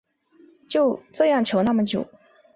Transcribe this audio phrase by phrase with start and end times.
[1.11, 2.07] 这样求那么久